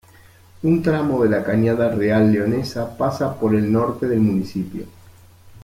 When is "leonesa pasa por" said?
2.31-3.53